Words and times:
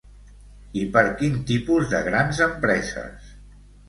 I 0.83 0.85
per 0.95 1.03
quin 1.19 1.35
tipus 1.51 1.85
de 1.91 1.99
grans 2.07 2.39
empreses? 2.47 3.29